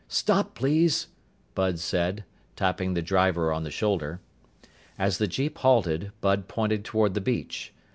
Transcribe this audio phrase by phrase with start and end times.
[0.07, 1.09] "Stop, please!"
[1.53, 2.23] Bud said,
[2.55, 4.19] tapping the driver on the shoulder.
[4.97, 7.71] As the jeep halted, Bud pointed toward the beach.